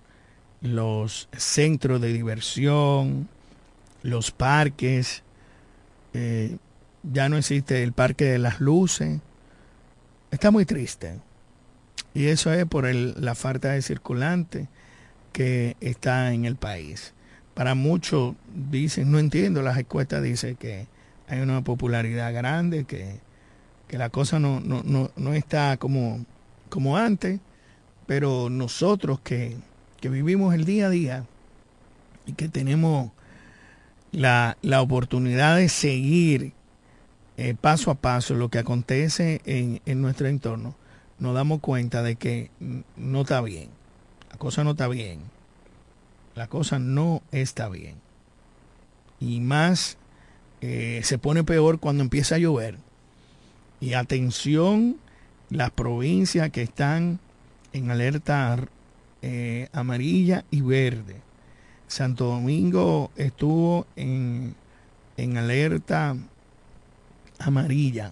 [0.61, 3.27] los centros de diversión,
[4.01, 5.23] los parques,
[6.13, 6.57] eh,
[7.03, 9.19] ya no existe el Parque de las Luces.
[10.31, 11.19] Está muy triste.
[12.13, 14.67] Y eso es por la falta de circulante
[15.31, 17.13] que está en el país.
[17.53, 20.87] Para muchos dicen, no entiendo, las encuestas dicen que
[21.27, 23.19] hay una popularidad grande, que,
[23.87, 26.25] que la cosa no, no, no, no está como,
[26.69, 27.39] como antes,
[28.05, 29.57] pero nosotros que,
[29.99, 31.25] que vivimos el día a día
[32.25, 33.11] y que tenemos
[34.11, 36.53] la, la oportunidad de seguir
[37.37, 40.75] eh, paso a paso lo que acontece en, en nuestro entorno,
[41.17, 42.51] nos damos cuenta de que
[42.95, 43.69] no está bien.
[44.31, 45.19] La cosa no está bien.
[46.35, 47.95] La cosa no está bien.
[49.19, 49.97] Y más
[50.61, 52.77] eh, se pone peor cuando empieza a llover.
[53.79, 54.97] Y atención,
[55.49, 57.19] las provincias que están
[57.73, 58.57] en alerta
[59.21, 61.21] eh, amarilla y verde.
[61.87, 64.55] Santo Domingo estuvo en,
[65.17, 66.15] en alerta
[67.39, 68.11] amarilla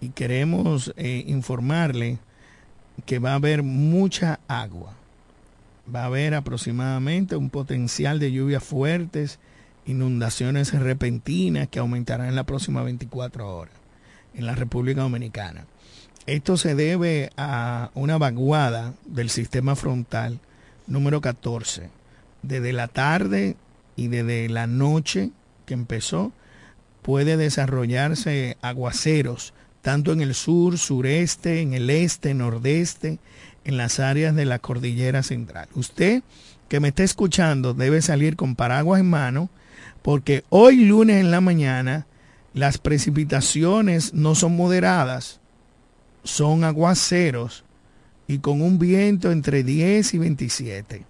[0.00, 2.18] y queremos eh, informarle
[3.06, 4.94] que va a haber mucha agua.
[5.94, 9.38] Va a haber aproximadamente un potencial de lluvias fuertes,
[9.86, 13.74] inundaciones repentinas que aumentarán en las próximas 24 horas
[14.34, 15.66] en la República Dominicana.
[16.30, 20.38] Esto se debe a una vaguada del sistema frontal
[20.86, 21.90] número 14.
[22.44, 23.56] Desde la tarde
[23.96, 25.32] y desde la noche
[25.66, 26.32] que empezó,
[27.02, 33.18] puede desarrollarse aguaceros, tanto en el sur, sureste, en el este, nordeste,
[33.64, 35.66] en las áreas de la cordillera central.
[35.74, 36.22] Usted
[36.68, 39.50] que me está escuchando debe salir con paraguas en mano,
[40.00, 42.06] porque hoy lunes en la mañana
[42.54, 45.39] las precipitaciones no son moderadas,
[46.24, 47.64] son aguaceros
[48.26, 51.04] y con un viento entre 10 y 27.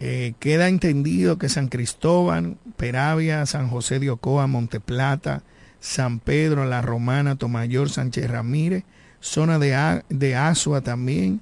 [0.00, 5.42] Eh, queda entendido que San Cristóbal, Peravia, San José de Ocoa, Monteplata,
[5.78, 8.84] San Pedro, La Romana, Tomayor, Sánchez Ramírez,
[9.20, 11.40] zona de, de Asua también,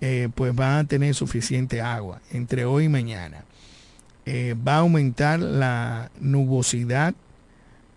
[0.00, 3.44] eh, pues van a tener suficiente agua entre hoy y mañana.
[4.24, 7.14] Eh, va a aumentar la nubosidad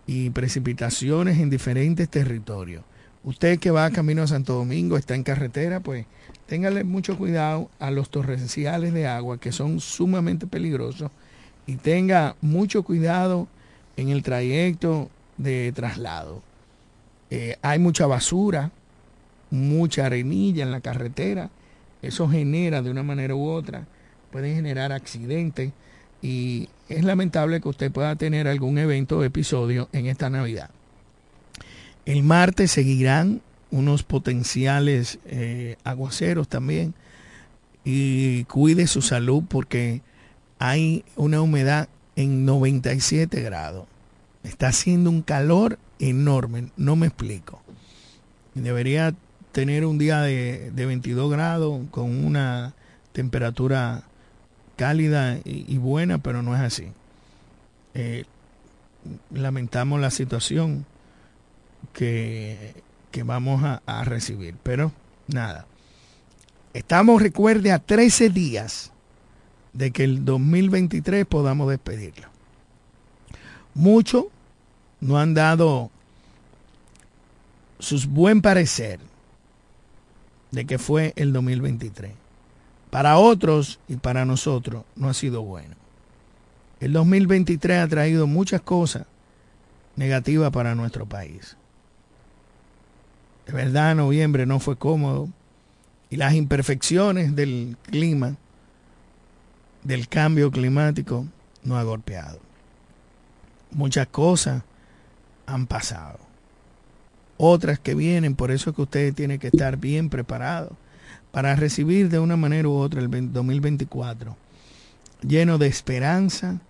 [0.06, 2.84] y precipitaciones en diferentes territorios.
[3.24, 6.04] Usted que va camino a Santo Domingo, está en carretera, pues
[6.46, 11.10] téngale mucho cuidado a los torrenciales de agua que son sumamente peligrosos
[11.66, 13.48] y tenga mucho cuidado
[13.96, 15.08] en el trayecto
[15.38, 16.42] de traslado.
[17.30, 18.72] Eh, hay mucha basura,
[19.50, 21.48] mucha arenilla en la carretera,
[22.02, 23.86] eso genera de una manera u otra,
[24.32, 25.72] puede generar accidentes
[26.20, 30.68] y es lamentable que usted pueda tener algún evento o episodio en esta Navidad.
[32.06, 33.40] El martes seguirán
[33.70, 36.94] unos potenciales eh, aguaceros también
[37.84, 40.02] y cuide su salud porque
[40.58, 43.86] hay una humedad en 97 grados.
[44.42, 47.62] Está haciendo un calor enorme, no me explico.
[48.54, 49.14] Debería
[49.52, 52.74] tener un día de, 22 grados con una
[53.12, 54.04] temperatura
[54.76, 56.88] cálida y, buena, pero no es así.
[57.94, 58.24] Eh,
[59.32, 60.84] lamentamos la situación
[61.92, 62.74] que,
[63.24, 64.92] vamos a, a, recibir, pero
[65.28, 65.66] nada.
[66.72, 68.92] Estamos, recuerde, a 13 días
[69.72, 72.28] de que el 2023 podamos despedirlo.
[73.74, 74.26] Muchos
[75.00, 75.90] no han dado
[77.78, 79.00] sus buen parecer
[80.50, 82.12] de que fue el 2023.
[82.90, 85.74] Para otros y para nosotros no ha sido bueno.
[86.80, 89.06] El 2023 ha traído muchas cosas
[89.96, 91.56] negativas para nuestro país.
[93.46, 95.28] De verdad, noviembre no fue cómodo
[96.10, 98.36] y las imperfecciones del clima,
[99.82, 101.26] del cambio climático,
[101.62, 102.38] nos ha golpeado.
[103.70, 104.62] Muchas cosas
[105.46, 106.18] han pasado.
[107.36, 110.72] Otras que vienen, por eso es que ustedes tienen que estar bien preparados
[111.32, 114.36] para recibir de una manera u otra el 2024
[115.26, 116.60] lleno de esperanza,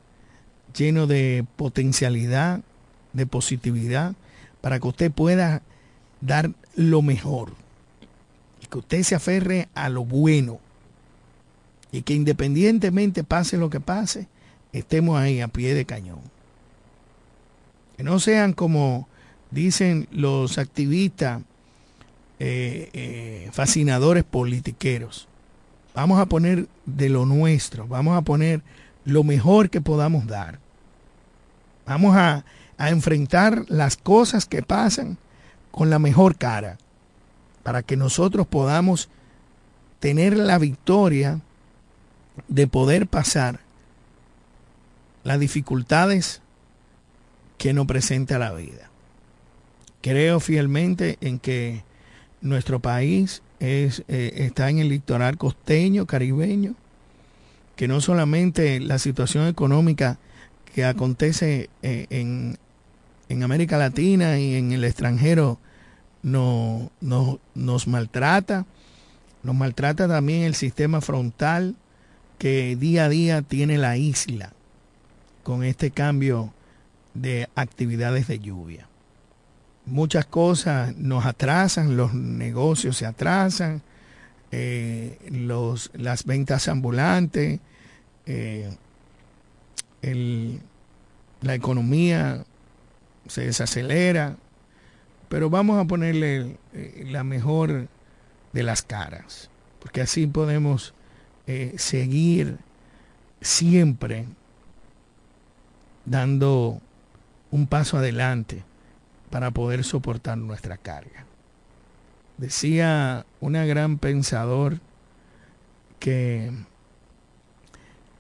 [0.77, 2.61] lleno de potencialidad,
[3.13, 4.15] de positividad,
[4.61, 5.63] para que usted pueda
[6.21, 7.53] dar lo mejor.
[8.63, 10.61] Y que usted se aferre a lo bueno.
[11.93, 14.27] Y que independientemente pase lo que pase,
[14.73, 16.21] estemos ahí a pie de cañón.
[17.97, 19.09] Que no sean como
[19.51, 21.43] dicen los activistas
[22.41, 25.29] eh, eh, fascinadores politiqueros.
[25.95, 28.63] Vamos a poner de lo nuestro, vamos a poner
[29.05, 30.59] lo mejor que podamos dar.
[31.87, 32.45] Vamos a,
[32.77, 35.17] a enfrentar las cosas que pasan
[35.75, 36.79] con la mejor cara,
[37.65, 39.09] para que nosotros podamos
[39.99, 41.41] tener la victoria
[42.47, 43.59] de poder pasar
[45.25, 46.43] las dificultades
[47.59, 48.89] que nos presenta la vida.
[50.01, 51.83] Creo fielmente en que
[52.41, 56.77] nuestro país eh, está en el litoral costeño, caribeño,
[57.75, 60.21] que no solamente la situación económica
[60.73, 62.59] que acontece eh, en,
[63.29, 65.59] en América Latina y en el extranjero
[66.25, 66.91] no,
[67.55, 68.67] nos maltrata,
[69.43, 71.77] nos maltrata también el sistema frontal
[72.39, 74.53] que día a día tiene la isla
[75.43, 76.53] con este cambio
[77.13, 78.89] de actividades de lluvia.
[79.87, 83.83] Muchas cosas nos atrasan, los negocios se atrasan,
[84.51, 87.61] eh, los, las ventas ambulantes,
[88.27, 88.75] eh,
[90.01, 90.61] el-
[91.43, 92.45] la economía
[93.29, 94.37] se desacelera,
[95.29, 97.89] pero vamos a ponerle eh, la mejor
[98.53, 99.51] de las caras,
[99.81, 100.95] porque así podemos
[101.47, 102.59] eh, seguir
[103.41, 104.27] siempre
[106.05, 106.81] dando
[107.51, 108.65] un paso adelante
[109.31, 111.27] para poder soportar nuestra carga.
[112.39, 114.81] Decía una gran pensador
[115.99, 116.53] que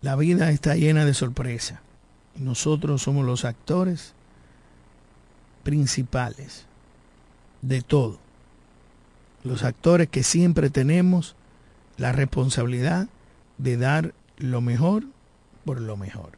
[0.02, 1.80] la vida está llena de sorpresa
[2.36, 4.14] y nosotros somos los actores
[5.62, 6.66] principales
[7.66, 8.18] de todo.
[9.42, 11.36] Los actores que siempre tenemos
[11.96, 13.08] la responsabilidad
[13.58, 15.04] de dar lo mejor
[15.64, 16.32] por lo mejor.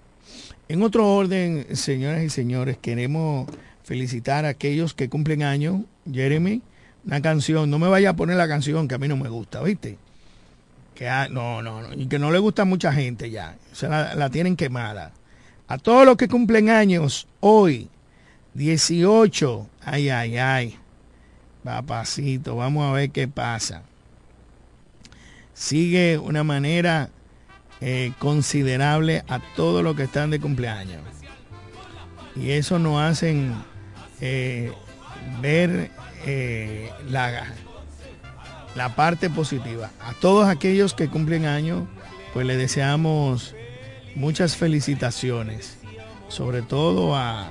[0.68, 3.48] En otro orden, señoras y señores, queremos
[3.84, 5.82] felicitar a aquellos que cumplen años.
[6.10, 6.62] Jeremy,
[7.04, 9.62] una canción, no me vaya a poner la canción que a mí no me gusta,
[9.62, 9.98] ¿viste?
[10.94, 13.88] Que ah, no, no, no, y que no le gusta a mucha gente ya, se
[13.88, 15.12] la, la tienen quemada.
[15.68, 17.88] A todos los que cumplen años hoy,
[18.54, 20.78] 18, ay, ay, ay,
[21.66, 23.82] papacito, vamos a ver qué pasa.
[25.52, 27.10] Sigue una manera
[27.80, 31.02] eh, considerable a todos los que están de cumpleaños.
[32.36, 33.54] Y eso nos hacen
[34.20, 34.72] eh,
[35.40, 35.90] ver
[36.24, 37.46] eh, la,
[38.76, 39.90] la parte positiva.
[40.00, 41.82] A todos aquellos que cumplen años,
[42.32, 43.56] pues les deseamos
[44.14, 45.78] muchas felicitaciones.
[46.28, 47.48] Sobre todo a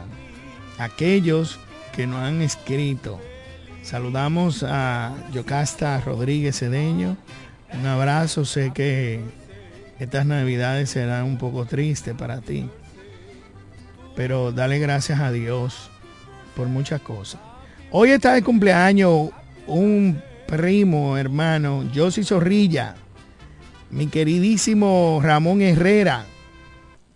[0.78, 1.60] aquellos
[1.94, 3.20] que nos han escrito.
[3.86, 7.18] Saludamos a Yocasta Rodríguez Cedeño.
[7.72, 9.20] Un abrazo, sé que
[10.00, 12.68] estas navidades serán un poco tristes para ti.
[14.16, 15.92] Pero dale gracias a Dios
[16.56, 17.40] por muchas cosas.
[17.92, 19.30] Hoy está de cumpleaños
[19.68, 22.96] un primo, hermano, Josy Zorrilla,
[23.92, 26.26] mi queridísimo Ramón Herrera,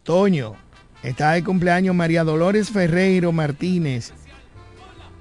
[0.03, 0.53] Toño,
[1.01, 4.13] está de cumpleaños María Dolores Ferreiro Martínez.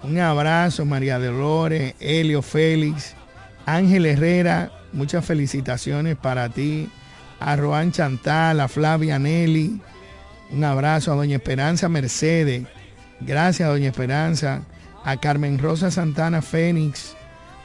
[0.03, 3.14] Un abrazo, María Dolores, Helio Félix,
[3.66, 6.88] Ángel Herrera, muchas felicitaciones para ti,
[7.40, 9.80] a Roan Chantal, a Flavia Nelly,
[10.53, 12.64] un abrazo a Doña Esperanza Mercedes,
[13.20, 14.62] gracias Doña Esperanza,
[15.05, 17.16] a Carmen Rosa Santana Fénix,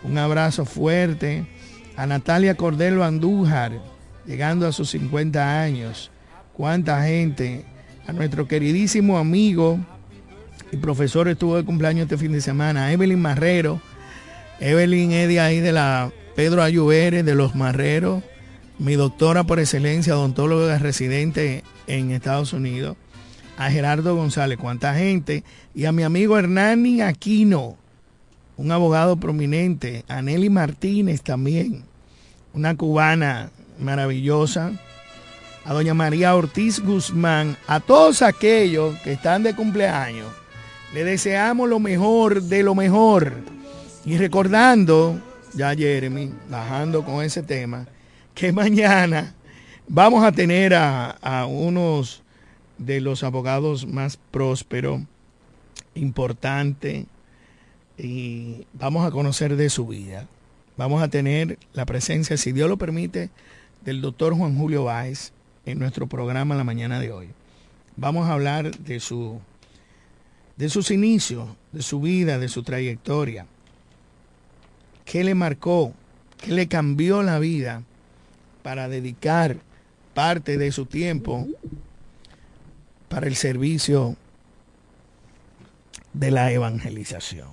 [0.04, 1.46] un abrazo fuerte,
[1.96, 3.80] a Natalia Cordelo Andújar,
[4.26, 6.10] llegando a sus 50 años,
[6.54, 7.64] cuánta gente,
[8.08, 9.80] a nuestro queridísimo amigo
[10.72, 13.80] y profesor estuvo de cumpleaños este fin de semana, Evelyn Marrero,
[14.60, 18.24] Evelyn es ahí de la Pedro Ayuberes, de los Marreros,
[18.80, 22.98] mi doctora por excelencia, odontóloga residente en Estados Unidos,
[23.58, 25.44] a Gerardo González, cuánta gente,
[25.76, 27.78] y a mi amigo Hernani Aquino,
[28.58, 31.84] un abogado prominente, a Nelly Martínez también,
[32.54, 34.72] una cubana maravillosa,
[35.66, 40.28] a doña María Ortiz Guzmán, a todos aquellos que están de cumpleaños,
[40.94, 43.34] le deseamos lo mejor de lo mejor.
[44.06, 45.20] Y recordando,
[45.54, 47.88] ya Jeremy, bajando con ese tema,
[48.36, 49.34] que mañana
[49.88, 52.22] vamos a tener a, unos
[52.78, 55.02] de los abogados más prósperos,
[55.96, 57.06] importante,
[57.98, 60.28] y vamos a conocer de su vida.
[60.78, 63.30] Vamos a tener la presencia, si Dios lo permite,
[63.82, 65.32] del doctor Juan Julio Báez
[65.66, 67.30] en nuestro programa la mañana de hoy.
[67.96, 69.40] Vamos a hablar de su
[70.56, 73.46] de sus inicios, de su vida, de su trayectoria.
[75.06, 75.94] ¿Qué le marcó?
[76.38, 77.84] ¿Qué le cambió la vida
[78.62, 79.58] para dedicar
[80.14, 81.48] parte de su tiempo
[83.10, 84.16] para el servicio
[86.14, 87.50] de la evangelización?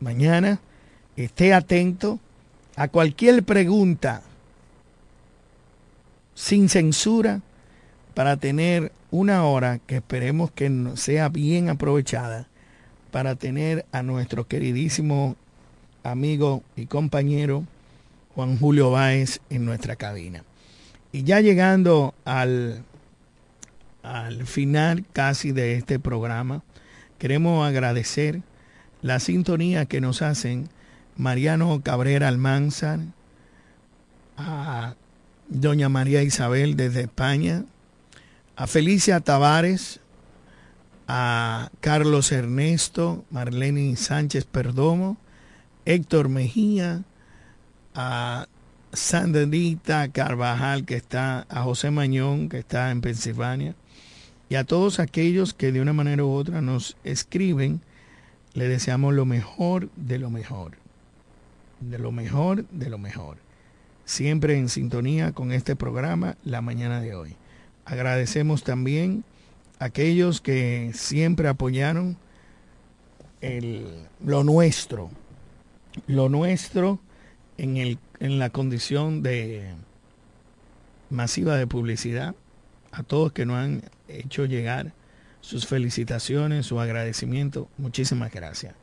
[0.00, 0.60] Mañana
[1.16, 2.18] esté atento
[2.76, 4.22] a cualquier pregunta
[6.34, 7.40] sin censura
[8.14, 12.48] para tener una hora que esperemos que sea bien aprovechada
[13.12, 15.36] para tener a nuestro queridísimo
[16.02, 17.64] amigo y compañero
[18.34, 20.44] Juan Julio Báez en nuestra cabina.
[21.12, 22.84] Y ya llegando al,
[24.02, 26.62] al final casi de este programa,
[27.18, 28.40] queremos agradecer
[29.02, 30.70] la sintonía que nos hacen
[31.18, 33.00] Mariano Cabrera Almanzar,
[34.38, 34.94] a
[35.48, 37.64] doña María Isabel desde España,
[38.56, 40.00] a Felicia Tavares,
[41.08, 45.16] a Carlos Ernesto, Marlene Sánchez Perdomo,
[45.84, 47.02] Héctor Mejía,
[47.94, 48.46] a
[48.92, 53.74] Sandrita Carvajal, que está, a José Mañón, que está en Pensilvania,
[54.48, 57.80] y a todos aquellos que de una manera u otra nos escriben,
[58.54, 60.72] le deseamos lo mejor de lo mejor,
[61.80, 63.38] de lo mejor de lo mejor.
[64.04, 67.36] siempre en sintonía con este programa la mañana de hoy.
[67.84, 69.24] Agradecemos también
[69.78, 72.16] a aquellos que siempre apoyaron
[73.40, 75.10] el, lo nuestro,
[76.06, 77.00] lo nuestro
[77.58, 79.74] en, el, en la condición de
[81.10, 82.34] masiva de publicidad,
[82.90, 84.92] a todos que nos han hecho llegar
[85.40, 88.74] sus felicitaciones, su agradecimiento, muchísimas gracias.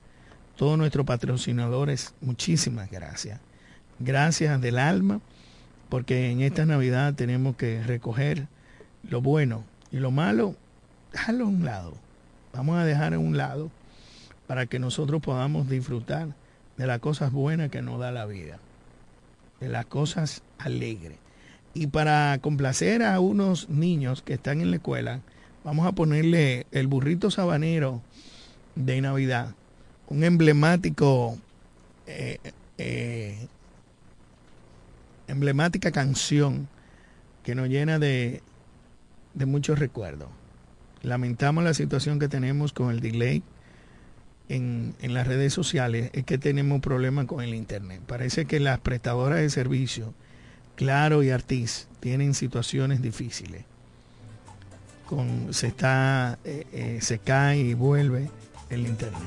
[0.56, 3.40] Todos nuestros patrocinadores, muchísimas gracias.
[4.00, 5.22] Gracias del alma,
[5.88, 8.48] porque en esta Navidad tenemos que recoger
[9.04, 10.56] lo bueno y lo malo,
[11.12, 11.94] dejarlo a un lado.
[12.54, 13.72] Vamos a dejar a un lado
[14.48, 16.30] para que nosotros podamos disfrutar
[16.78, 18.60] de las cosas buenas que nos da la vida,
[19.60, 21.18] de las cosas alegres.
[21.74, 25.22] Y para complacer a unos niños que están en la escuela,
[25.64, 28.02] vamos a ponerle el burrito sabanero
[28.76, 29.54] de Navidad,
[30.08, 31.38] un emblemático,
[32.08, 32.40] eh,
[32.78, 33.48] eh,
[35.28, 36.68] emblemática canción
[37.44, 38.42] que nos llena de,
[39.34, 40.30] de muchos recuerdos.
[41.02, 43.44] Lamentamos la situación que tenemos con el delay
[44.50, 48.02] en, en, las redes sociales, es que tenemos problemas con el Internet.
[48.06, 50.14] Parece que las prestadoras de servicio,
[50.76, 53.64] Claro y Artis, tienen situaciones difíciles.
[55.06, 58.30] Con, se está, eh, eh, se cae y vuelve
[58.70, 59.20] el Internet.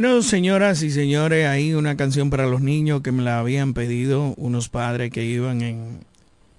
[0.00, 4.32] Bueno, señoras y señores, hay una canción para los niños que me la habían pedido
[4.36, 6.04] unos padres que iban en,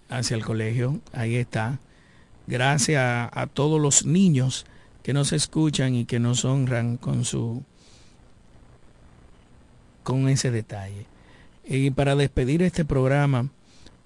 [0.10, 1.00] hacia el colegio.
[1.14, 1.80] Ahí está.
[2.48, 4.66] Gracias a, a todos los niños
[5.04, 7.64] que nos escuchan y que nos honran con su
[10.04, 11.06] con ese detalle.
[11.66, 13.48] Y para despedir este programa,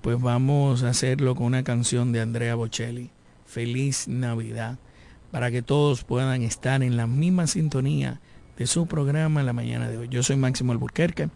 [0.02, 3.10] pues vamos a hacerlo con una canción de Andrea Bocelli.
[3.48, 4.78] Feliz Navidad.
[5.32, 8.22] Para que todos puedan estar en la misma sintonía
[8.58, 10.10] de su programa en la mañana de hoy.
[10.10, 11.30] Yo soy Máximo Alburquerque.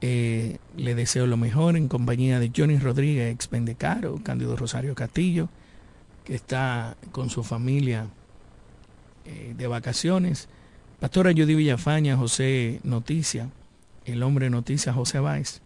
[0.00, 5.48] Eh, le deseo lo mejor en compañía de Johnny Rodríguez, ex Pendecaro, Cándido Rosario Castillo,
[6.24, 8.06] que está con su familia
[9.24, 10.48] eh, de vacaciones.
[10.98, 13.48] Pastora Judy Villafaña, José Noticia,
[14.04, 15.60] el hombre Noticia, José Báez,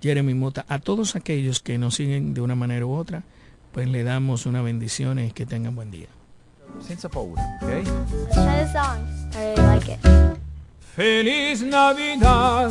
[0.00, 3.24] Jeremy Mota, a todos aquellos que nos siguen de una manera u otra,
[3.72, 6.08] pues le damos una bendición y que tengan buen día.
[6.80, 7.82] Senza paura, ok?
[8.32, 9.08] Try the song.
[9.34, 9.98] I really like it.
[10.94, 12.70] Feliz Navidad.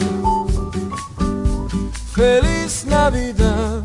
[2.15, 3.83] Feliz Navidad.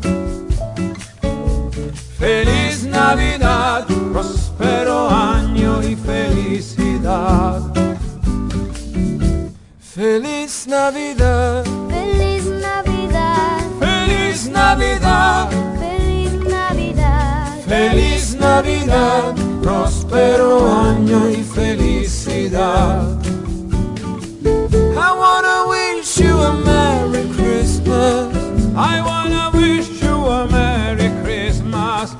[2.17, 3.85] Feliz Navidad.
[4.13, 7.61] Próspero año y felicidad.
[9.79, 11.65] Feliz Navidad.
[11.89, 13.61] Feliz Navidad.
[13.79, 15.49] Feliz Navidad.
[15.79, 17.65] Feliz Navidad.
[17.67, 19.48] Feliz Navidad.
[19.61, 23.17] Próspero año y felicidad.
[24.95, 28.35] I wanna wish you a Merry Christmas.
[28.75, 32.15] I wanna wish you a Merry Christmas.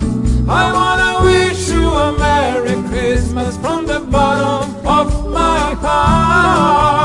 [0.48, 7.00] I wanna wish you a Merry Christmas from the bottom of my heart.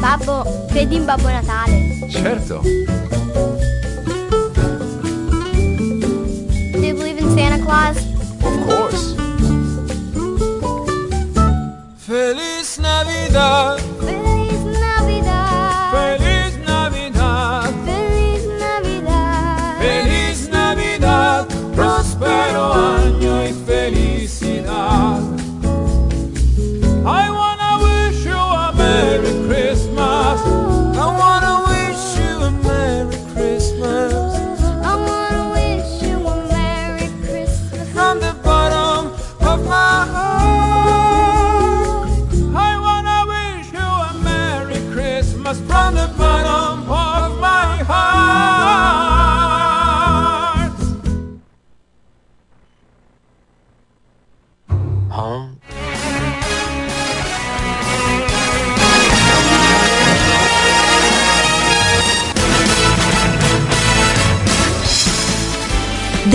[0.00, 2.10] Babbo, credi in Babbo Natale?
[2.10, 3.05] Certo.
[7.66, 7.98] Claus?
[8.44, 9.16] Of course.
[11.98, 13.85] Feliz Navidad.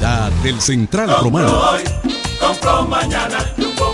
[0.00, 1.60] Del Central Romano.
[1.72, 1.82] hoy,
[2.40, 3.36] compro mañana,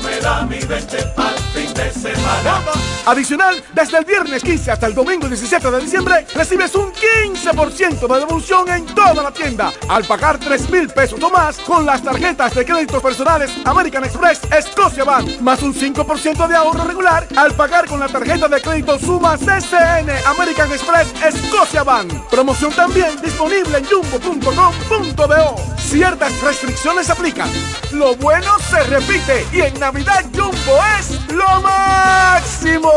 [0.05, 2.96] me da mi 20 para fin de semana.
[3.07, 8.19] Adicional, desde el viernes 15 hasta el domingo 17 de diciembre, recibes un 15% de
[8.19, 12.53] devolución en toda la tienda al pagar 3 mil pesos o más con las tarjetas
[12.53, 17.87] de créditos personales American Express Scotia Bank, más un 5% de ahorro regular al pagar
[17.87, 21.07] con la tarjeta de crédito Suma CCN American Express
[21.47, 22.13] Scotia Bank.
[22.29, 25.57] Promoción también disponible en jumbo.com.do.
[25.79, 27.49] Ciertas restricciones aplican.
[27.93, 32.96] Lo bueno se repite y en Navidad Jumbo es lo máximo.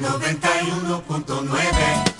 [0.00, 2.13] 91.9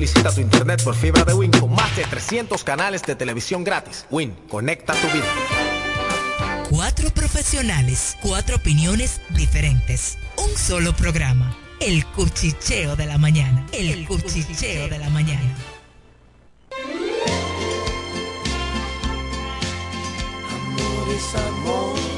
[0.00, 4.06] Solicita tu internet por fibra de Win con más de 300 canales de televisión gratis.
[4.08, 5.26] Win, conecta tu vida.
[6.70, 10.16] Cuatro profesionales, cuatro opiniones diferentes.
[10.38, 11.54] Un solo programa.
[11.80, 13.66] El cuchicheo de la mañana.
[13.72, 15.54] El, cuchicheo de la mañana.
[20.48, 22.09] Amor es amor.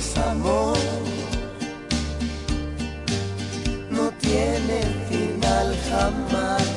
[0.00, 0.78] Es amor.
[3.90, 4.78] No tiene
[5.08, 6.68] final jamás.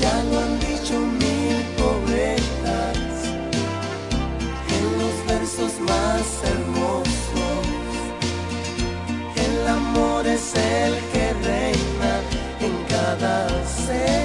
[0.00, 3.12] Ya lo han dicho mil poetas
[4.76, 7.64] en los versos más hermosos.
[9.46, 12.12] El amor es el que reina
[12.66, 13.46] en cada
[13.86, 14.21] ser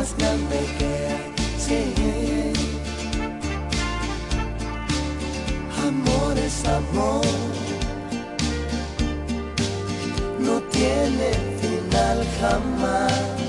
[0.00, 0.90] más grande que.
[5.88, 7.26] Amor es amor.
[10.38, 11.30] No tiene
[11.60, 13.39] final jamás.